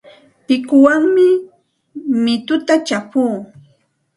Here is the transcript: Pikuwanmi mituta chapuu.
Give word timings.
Pikuwanmi 0.45 1.27
mituta 2.23 2.75
chapuu. 2.87 3.35